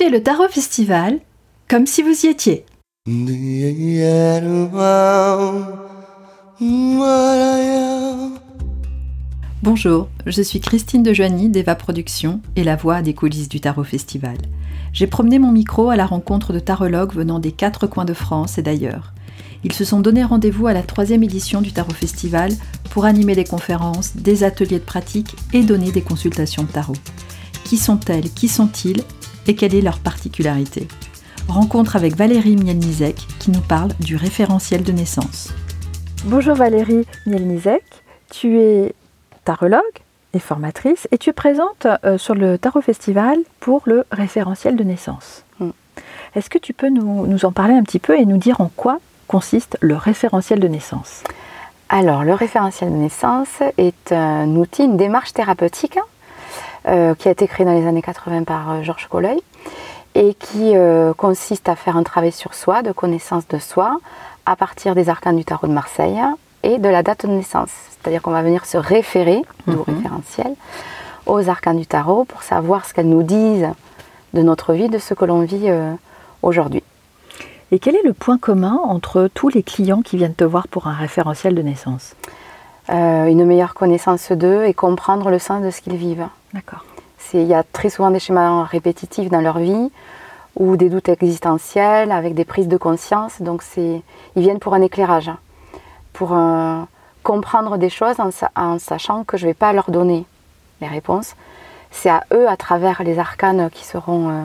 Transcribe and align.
Le 0.00 0.22
Tarot 0.22 0.48
Festival 0.48 1.18
comme 1.68 1.86
si 1.86 2.02
vous 2.02 2.24
y 2.24 2.28
étiez. 2.28 2.64
Bonjour, 9.62 10.08
je 10.24 10.40
suis 10.40 10.60
Christine 10.60 11.02
de 11.02 11.12
Joigny 11.12 11.50
d'Eva 11.50 11.74
Productions 11.74 12.40
et 12.56 12.64
la 12.64 12.76
voix 12.76 13.02
des 13.02 13.12
coulisses 13.12 13.50
du 13.50 13.60
Tarot 13.60 13.84
Festival. 13.84 14.38
J'ai 14.94 15.08
promené 15.08 15.38
mon 15.38 15.52
micro 15.52 15.90
à 15.90 15.96
la 15.96 16.06
rencontre 16.06 16.54
de 16.54 16.60
tarologues 16.60 17.14
venant 17.14 17.40
des 17.40 17.52
quatre 17.52 17.86
coins 17.86 18.06
de 18.06 18.14
France 18.14 18.56
et 18.56 18.62
d'ailleurs. 18.62 19.12
Ils 19.62 19.74
se 19.74 19.84
sont 19.84 20.00
donné 20.00 20.24
rendez-vous 20.24 20.68
à 20.68 20.72
la 20.72 20.82
troisième 20.82 21.24
édition 21.24 21.60
du 21.60 21.72
Tarot 21.72 21.92
Festival 21.92 22.52
pour 22.90 23.04
animer 23.04 23.34
des 23.34 23.44
conférences, 23.44 24.16
des 24.16 24.44
ateliers 24.44 24.78
de 24.78 24.84
pratique 24.84 25.34
et 25.52 25.64
donner 25.64 25.90
des 25.90 26.02
consultations 26.02 26.62
de 26.62 26.68
tarot. 26.68 26.96
Qui 27.64 27.76
sont-elles? 27.76 28.30
Qui 28.30 28.48
sont-ils? 28.48 29.02
Et 29.48 29.54
quelle 29.54 29.74
est 29.74 29.80
leur 29.80 29.98
particularité 29.98 30.86
Rencontre 31.48 31.96
avec 31.96 32.14
Valérie 32.14 32.56
Mielnizek 32.56 33.16
qui 33.40 33.50
nous 33.50 33.62
parle 33.62 33.92
du 33.98 34.14
référentiel 34.14 34.82
de 34.82 34.92
naissance. 34.92 35.54
Bonjour 36.26 36.54
Valérie 36.54 37.06
Mielnizek, 37.24 37.82
tu 38.30 38.60
es 38.60 38.94
tarologue 39.46 39.80
et 40.34 40.38
formatrice 40.38 41.08
et 41.12 41.16
tu 41.16 41.30
es 41.30 41.32
présente 41.32 41.86
euh, 42.04 42.18
sur 42.18 42.34
le 42.34 42.58
Tarot 42.58 42.82
Festival 42.82 43.38
pour 43.58 43.80
le 43.86 44.04
référentiel 44.12 44.76
de 44.76 44.84
naissance. 44.84 45.44
Mm. 45.60 45.70
Est-ce 46.34 46.50
que 46.50 46.58
tu 46.58 46.74
peux 46.74 46.90
nous, 46.90 47.26
nous, 47.26 47.46
en 47.46 47.52
parler 47.52 47.72
un 47.72 47.84
petit 47.84 48.00
peu 48.00 48.18
et 48.18 48.26
nous 48.26 48.36
dire 48.36 48.60
en 48.60 48.70
quoi 48.76 48.98
consiste 49.28 49.78
le 49.80 49.96
référentiel 49.96 50.60
de 50.60 50.68
naissance? 50.68 51.24
Alors, 51.88 52.22
le 52.22 52.34
référentiel 52.34 52.90
de 52.90 52.96
naissance 52.96 53.62
est 53.78 54.12
un 54.12 54.48
outil, 54.56 54.84
une 54.84 54.98
démarche 54.98 55.32
thérapeutique 55.32 55.98
qui 56.84 57.28
a 57.28 57.30
été 57.30 57.46
créé 57.46 57.66
dans 57.66 57.74
les 57.74 57.86
années 57.86 58.02
80 58.02 58.44
par 58.44 58.70
euh, 58.70 58.82
Georges 58.82 59.08
Colleuil 59.08 59.40
et 60.14 60.34
qui 60.34 60.76
euh, 60.76 61.12
consiste 61.14 61.68
à 61.68 61.76
faire 61.76 61.96
un 61.96 62.02
travail 62.02 62.32
sur 62.32 62.54
soi, 62.54 62.82
de 62.82 62.92
connaissance 62.92 63.46
de 63.48 63.58
soi, 63.58 63.98
à 64.46 64.56
partir 64.56 64.94
des 64.94 65.08
arcanes 65.08 65.36
du 65.36 65.44
tarot 65.44 65.66
de 65.66 65.72
Marseille 65.72 66.18
et 66.62 66.78
de 66.78 66.88
la 66.88 67.02
date 67.02 67.26
de 67.26 67.30
naissance. 67.30 67.70
C'est-à-dire 67.90 68.22
qu'on 68.22 68.30
va 68.30 68.42
venir 68.42 68.64
se 68.64 68.78
référer, 68.78 69.42
mhm. 69.66 69.82
référentiel, 69.86 70.54
aux 71.26 71.48
arcanes 71.48 71.76
du 71.76 71.86
tarot 71.86 72.24
pour 72.24 72.42
savoir 72.42 72.86
ce 72.86 72.94
qu'elles 72.94 73.08
nous 73.08 73.22
disent 73.22 73.68
de 74.34 74.42
notre 74.42 74.72
vie, 74.72 74.88
de 74.88 74.98
ce 74.98 75.14
que 75.14 75.24
l'on 75.24 75.40
vit 75.40 75.70
aujourd'hui. 76.42 76.82
Et 77.70 77.78
quel 77.78 77.94
est 77.96 78.02
le 78.02 78.14
point 78.14 78.38
commun 78.38 78.80
entre 78.82 79.28
tous 79.34 79.50
les 79.50 79.62
clients 79.62 80.00
qui 80.00 80.16
viennent 80.16 80.34
te 80.34 80.44
voir 80.44 80.68
pour 80.68 80.86
un 80.86 80.94
référentiel 80.94 81.54
de 81.54 81.62
naissance? 81.62 82.14
Une 82.88 83.44
meilleure 83.44 83.74
connaissance 83.74 84.32
d'eux 84.32 84.64
et 84.64 84.72
comprendre 84.72 85.30
le 85.30 85.38
sens 85.38 85.62
de 85.62 85.70
ce 85.70 85.82
qu'ils 85.82 85.96
vivent. 85.96 86.28
D'accord. 86.54 86.84
Il 87.34 87.42
y 87.42 87.54
a 87.54 87.62
très 87.62 87.90
souvent 87.90 88.10
des 88.10 88.20
schémas 88.20 88.64
répétitifs 88.64 89.28
dans 89.28 89.40
leur 89.40 89.58
vie 89.58 89.90
ou 90.56 90.76
des 90.76 90.88
doutes 90.88 91.08
existentiels 91.08 92.10
avec 92.10 92.34
des 92.34 92.44
prises 92.44 92.68
de 92.68 92.76
conscience. 92.76 93.42
Donc 93.42 93.62
ils 93.76 94.02
viennent 94.36 94.58
pour 94.58 94.74
un 94.74 94.80
éclairage, 94.80 95.30
pour 96.12 96.34
comprendre 97.22 97.76
des 97.76 97.90
choses 97.90 98.16
en, 98.56 98.78
sachant 98.78 99.24
que 99.24 99.36
je 99.36 99.44
ne 99.44 99.50
vais 99.50 99.54
pas 99.54 99.74
leur 99.74 99.90
donner 99.90 100.24
les 100.80 100.86
réponses. 100.86 101.34
C'est 101.90 102.08
à 102.08 102.24
eux, 102.32 102.48
à 102.48 102.56
travers 102.56 103.02
les 103.02 103.18
arcanes 103.18 103.68
qui, 103.70 103.84
euh, 103.96 104.44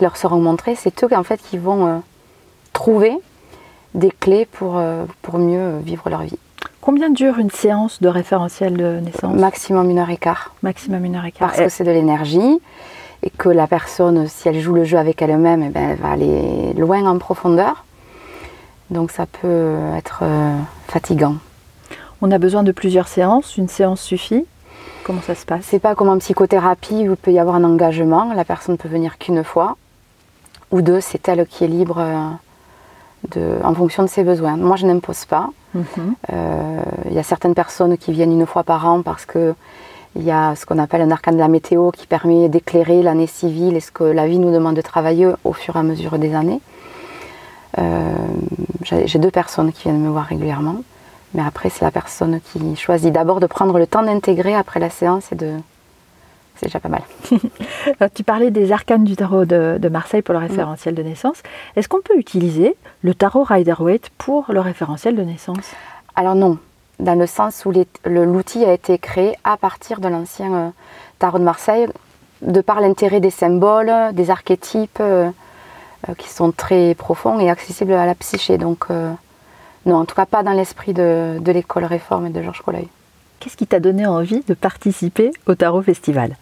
leur 0.00 0.16
seront 0.16 0.40
montrés, 0.40 0.74
c'est 0.74 1.04
eux 1.04 1.08
en 1.12 1.22
fait, 1.22 1.40
qui 1.40 1.58
vont 1.58 1.86
euh, 1.86 1.98
trouver 2.72 3.16
des 3.94 4.10
clés 4.10 4.48
euh, 4.62 5.04
pour 5.22 5.38
mieux 5.38 5.78
vivre 5.78 6.10
leur 6.10 6.22
vie. 6.22 6.38
Combien 6.86 7.10
dure 7.10 7.40
une 7.40 7.50
séance 7.50 8.00
de 8.00 8.06
référentiel 8.06 8.76
de 8.76 9.00
naissance 9.00 9.34
Maximum 9.34 9.90
une 9.90 9.98
heure 9.98 10.10
et 10.10 10.16
quart. 10.16 10.54
Maximum 10.62 11.04
une 11.04 11.16
heure 11.16 11.24
et 11.24 11.32
quart. 11.32 11.48
Parce 11.48 11.60
que 11.60 11.68
c'est 11.68 11.82
de 11.82 11.90
l'énergie 11.90 12.60
et 13.24 13.30
que 13.30 13.48
la 13.48 13.66
personne, 13.66 14.28
si 14.28 14.48
elle 14.48 14.60
joue 14.60 14.72
le 14.72 14.84
jeu 14.84 14.96
avec 14.96 15.20
elle-même, 15.20 15.64
eh 15.64 15.68
ben, 15.70 15.90
elle 15.90 15.98
va 15.98 16.12
aller 16.12 16.74
loin 16.74 17.04
en 17.06 17.18
profondeur. 17.18 17.84
Donc 18.90 19.10
ça 19.10 19.26
peut 19.26 19.74
être 19.96 20.20
euh, 20.22 20.56
fatigant. 20.86 21.34
On 22.22 22.30
a 22.30 22.38
besoin 22.38 22.62
de 22.62 22.70
plusieurs 22.70 23.08
séances. 23.08 23.56
Une 23.56 23.68
séance 23.68 24.00
suffit 24.00 24.46
Comment 25.02 25.22
ça 25.22 25.34
se 25.34 25.44
passe? 25.44 25.64
C'est 25.64 25.80
pas 25.80 25.96
comme 25.96 26.08
en 26.08 26.18
psychothérapie 26.18 27.08
où 27.08 27.14
il 27.14 27.16
peut 27.16 27.32
y 27.32 27.40
avoir 27.40 27.56
un 27.56 27.64
engagement. 27.64 28.32
La 28.32 28.44
personne 28.44 28.78
peut 28.78 28.88
venir 28.88 29.18
qu'une 29.18 29.42
fois 29.42 29.76
ou 30.70 30.82
deux. 30.82 31.00
C'est 31.00 31.28
elle 31.28 31.48
qui 31.48 31.64
est 31.64 31.68
libre. 31.68 32.38
En 33.64 33.74
fonction 33.74 34.02
de 34.02 34.08
ses 34.08 34.24
besoins. 34.24 34.56
Moi, 34.56 34.76
je 34.76 34.86
n'impose 34.86 35.24
pas. 35.24 35.50
Il 35.74 35.80
mhm. 35.80 36.14
euh, 36.32 36.82
y 37.10 37.18
a 37.18 37.22
certaines 37.22 37.54
personnes 37.54 37.98
qui 37.98 38.12
viennent 38.12 38.32
une 38.32 38.46
fois 38.46 38.64
par 38.64 38.86
an 38.86 39.02
parce 39.02 39.26
que 39.26 39.54
il 40.18 40.22
y 40.22 40.30
a 40.30 40.54
ce 40.54 40.64
qu'on 40.64 40.78
appelle 40.78 41.02
un 41.02 41.10
arcane 41.10 41.34
de 41.34 41.40
la 41.40 41.48
météo 41.48 41.90
qui 41.90 42.06
permet 42.06 42.48
d'éclairer 42.48 43.02
l'année 43.02 43.26
civile 43.26 43.76
et 43.76 43.80
ce 43.80 43.90
que 43.90 44.04
la 44.04 44.26
vie 44.26 44.38
nous 44.38 44.50
demande 44.50 44.74
de 44.74 44.80
travailler 44.80 45.28
au 45.44 45.52
fur 45.52 45.76
et 45.76 45.78
à 45.78 45.82
mesure 45.82 46.18
des 46.18 46.34
années. 46.34 46.60
Euh, 47.78 48.14
j'ai 48.82 49.18
deux 49.18 49.30
personnes 49.30 49.72
qui 49.72 49.82
viennent 49.82 50.00
me 50.00 50.08
voir 50.08 50.24
régulièrement, 50.24 50.76
mais 51.34 51.42
après 51.46 51.68
c'est 51.68 51.84
la 51.84 51.90
personne 51.90 52.40
qui 52.40 52.76
choisit 52.76 53.12
d'abord 53.12 53.40
de 53.40 53.46
prendre 53.46 53.78
le 53.78 53.86
temps 53.86 54.02
d'intégrer 54.02 54.54
après 54.54 54.80
la 54.80 54.88
séance 54.88 55.32
et 55.32 55.34
de, 55.34 55.52
c'est 56.56 56.66
déjà 56.66 56.80
pas 56.80 56.88
mal. 56.88 57.02
tu 58.14 58.24
parlais 58.24 58.50
des 58.50 58.72
arcanes 58.72 59.04
du 59.04 59.16
tarot 59.16 59.44
de, 59.44 59.88
Marseille 59.88 60.22
pour 60.22 60.34
le 60.34 60.40
référentiel 60.40 60.94
de 60.94 61.02
naissance. 61.02 61.42
Est-ce 61.76 61.88
qu'on 61.88 62.00
peut 62.00 62.18
utiliser 62.18 62.76
le 63.02 63.14
tarot 63.14 63.44
Rider-Waite 63.44 64.10
pour 64.18 64.46
le 64.48 64.60
référentiel 64.60 65.16
de 65.16 65.22
naissance? 65.22 65.72
Alors 66.14 66.34
non, 66.34 66.58
dans 66.98 67.18
le 67.18 67.26
sens 67.26 67.64
où 67.66 67.72
l'outil 68.04 68.64
a 68.64 68.72
été 68.72 68.98
créé 68.98 69.36
à 69.44 69.56
partir 69.56 70.00
de 70.00 70.08
l'ancien 70.08 70.54
euh, 70.54 70.68
tarot 71.18 71.38
de 71.38 71.44
Marseille, 71.44 71.86
de 72.42 72.60
par 72.60 72.80
l'intérêt 72.80 73.20
des 73.20 73.30
symboles, 73.30 73.92
des 74.12 74.30
archétypes 74.30 74.98
euh, 75.00 75.30
euh, 76.08 76.14
qui 76.14 76.28
sont 76.28 76.52
très 76.52 76.94
profonds 76.94 77.38
et 77.38 77.50
accessibles 77.50 77.92
à 77.92 78.06
la 78.06 78.14
psyché. 78.14 78.58
Donc 78.58 78.86
non, 79.84 79.96
en 79.96 80.04
tout 80.04 80.14
cas 80.16 80.26
pas 80.26 80.42
dans 80.42 80.52
l'esprit 80.52 80.92
de, 80.92 81.38
de 81.38 81.52
l'école 81.52 81.84
réforme 81.84 82.26
et 82.26 82.30
de 82.30 82.42
Georges 82.42 82.62
Colleuil. 82.62 82.88
Qu'est-ce 83.38 83.56
qui 83.56 83.66
t'a 83.66 83.80
donné 83.80 84.06
envie 84.06 84.42
de 84.48 84.54
participer 84.54 85.30
au 85.46 85.54
Tarot 85.54 85.82
Festival? 85.82 86.36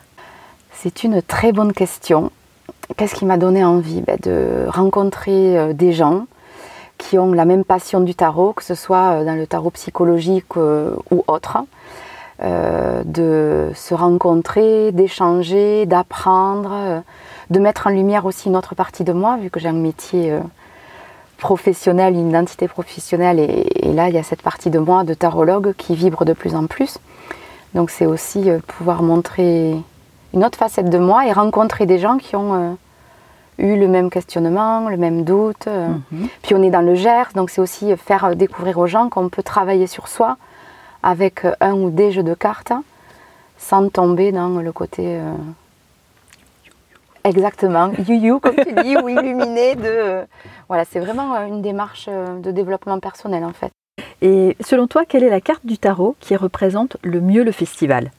C'est 0.74 1.04
une 1.04 1.22
très 1.22 1.52
bonne 1.52 1.72
question. 1.72 2.30
Qu'est-ce 2.96 3.14
qui 3.14 3.24
m'a 3.24 3.38
donné 3.38 3.64
envie 3.64 4.02
ben, 4.02 4.18
De 4.22 4.66
rencontrer 4.68 5.58
euh, 5.58 5.72
des 5.72 5.92
gens 5.92 6.26
qui 6.98 7.18
ont 7.18 7.32
la 7.32 7.44
même 7.44 7.64
passion 7.64 8.00
du 8.00 8.14
tarot, 8.14 8.52
que 8.52 8.62
ce 8.62 8.74
soit 8.74 9.20
euh, 9.20 9.24
dans 9.24 9.34
le 9.34 9.46
tarot 9.46 9.70
psychologique 9.70 10.56
euh, 10.56 10.94
ou 11.10 11.24
autre. 11.26 11.58
de 12.40 13.70
se 13.74 13.94
rencontrer, 13.94 14.92
d'échanger, 14.92 15.86
d'apprendre, 15.86 17.02
de 17.48 17.58
mettre 17.60 17.86
en 17.86 17.90
lumière 17.90 18.26
aussi 18.26 18.48
une 18.48 18.56
autre 18.56 18.74
partie 18.74 19.04
de 19.04 19.12
moi, 19.12 19.38
vu 19.40 19.50
que 19.50 19.60
j'ai 19.60 19.68
un 19.68 19.72
métier 19.72 20.36
professionnel, 21.38 22.14
une 22.14 22.30
identité 22.30 22.66
professionnelle, 22.68 23.38
et, 23.38 23.88
et, 23.88 23.92
là 23.92 24.08
il 24.08 24.14
y 24.14 24.18
a 24.18 24.24
cette 24.24 24.42
partie 24.42 24.70
de 24.70 24.80
moi 24.80 25.04
de 25.04 25.14
tarologue 25.14 25.74
qui 25.78 25.94
vibre 25.94 26.24
de 26.24 26.34
plus 26.34 26.54
en 26.54 26.66
plus. 26.66 26.98
Donc 27.74 27.90
c'est 27.90 28.06
aussi 28.06 28.50
pouvoir 28.66 29.02
montrer 29.02 29.76
une 30.34 30.44
autre 30.44 30.58
facette 30.58 30.90
de 30.90 30.98
moi 30.98 31.26
et 31.26 31.32
rencontrer 31.32 31.86
des 31.86 31.98
gens 31.98 32.18
qui 32.18 32.34
ont 32.34 32.54
euh, 32.54 32.72
eu 33.58 33.78
le 33.78 33.86
même 33.86 34.10
questionnement, 34.10 34.88
le 34.88 34.96
même 34.96 35.22
doute. 35.22 35.68
Euh. 35.68 35.88
Mhm. 36.10 36.28
Puis 36.42 36.54
on 36.54 36.62
est 36.62 36.70
dans 36.70 36.82
le 36.82 36.96
Gers, 36.96 37.28
donc 37.34 37.50
c'est 37.50 37.60
aussi 37.60 37.96
faire 37.96 38.34
découvrir 38.34 38.78
aux 38.78 38.88
gens 38.88 39.08
qu'on 39.08 39.28
peut 39.28 39.44
travailler 39.44 39.86
sur 39.86 40.08
soi 40.08 40.36
avec 41.02 41.46
un 41.60 41.74
ou 41.74 41.90
des 41.90 42.10
jeux 42.10 42.24
de 42.24 42.34
cartes 42.34 42.72
sans 43.56 43.88
tomber 43.88 44.32
dans 44.32 44.48
le 44.48 44.72
côté. 44.72 45.02
Euh, 45.06 45.32
exactement, 47.22 47.92
you-you, 48.08 48.40
comme 48.40 48.56
tu 48.56 48.72
dis, 48.82 48.96
ou 48.96 49.08
illuminé 49.08 49.76
de. 49.76 50.24
Voilà, 50.68 50.84
c'est 50.84 51.00
vraiment 51.00 51.36
une 51.46 51.62
démarche 51.62 52.08
de 52.08 52.50
développement 52.50 52.98
personnel 52.98 53.44
en 53.44 53.52
fait. 53.52 53.70
Et 54.20 54.56
selon 54.60 54.88
toi, 54.88 55.04
quelle 55.04 55.22
est 55.22 55.30
la 55.30 55.40
carte 55.40 55.64
du 55.64 55.78
tarot 55.78 56.16
qui 56.18 56.34
représente 56.34 56.96
le 57.02 57.20
mieux 57.20 57.44
le 57.44 57.52
festival? 57.52 58.10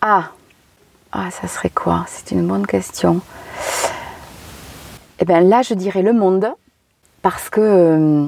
Ah, 0.00 0.30
ah, 1.12 1.30
ça 1.30 1.48
serait 1.48 1.70
quoi? 1.70 2.04
C'est 2.08 2.32
une 2.32 2.46
bonne 2.46 2.66
question. 2.66 3.20
Eh 5.20 5.24
bien 5.24 5.40
là, 5.40 5.62
je 5.62 5.74
dirais 5.74 6.02
le 6.02 6.12
monde, 6.12 6.52
parce 7.22 7.50
que 7.50 7.60
euh, 7.60 8.26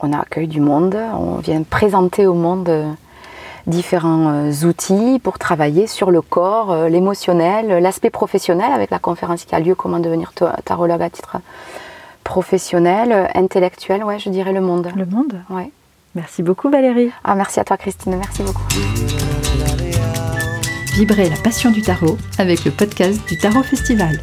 on 0.00 0.12
accueille 0.12 0.48
du 0.48 0.60
monde, 0.60 0.96
on 1.14 1.36
vient 1.36 1.62
présenter 1.62 2.26
au 2.26 2.34
monde 2.34 2.68
euh, 2.68 2.90
différents 3.66 4.32
euh, 4.32 4.66
outils 4.66 5.20
pour 5.22 5.38
travailler 5.38 5.86
sur 5.86 6.10
le 6.10 6.20
corps, 6.20 6.88
l'émotionnel, 6.88 7.82
l'aspect 7.82 8.10
professionnel 8.10 8.72
avec 8.72 8.90
la 8.90 8.98
conférence 8.98 9.44
qui 9.44 9.54
a 9.54 9.60
lieu 9.60 9.74
Comment 9.74 10.00
devenir 10.00 10.32
tarologue 10.64 11.02
à 11.02 11.10
titre 11.10 11.36
professionnel, 12.24 13.28
intellectuel, 13.34 14.04
ouais, 14.04 14.18
je 14.18 14.30
dirais 14.30 14.52
le 14.52 14.60
monde. 14.60 14.88
Le 14.96 15.06
monde? 15.06 15.42
Ouais. 15.50 15.70
Merci 16.14 16.42
beaucoup 16.42 16.70
Valérie. 16.70 17.10
Ah, 17.24 17.34
merci 17.34 17.58
à 17.58 17.64
toi 17.64 17.76
Christine, 17.76 18.16
merci 18.16 18.42
beaucoup. 18.42 18.62
Vibrer 20.94 21.30
la 21.30 21.36
passion 21.36 21.70
du 21.70 21.80
tarot 21.80 22.18
avec 22.36 22.66
le 22.66 22.70
podcast 22.70 23.18
du 23.26 23.38
Tarot 23.38 23.62
Festival. 23.62 24.20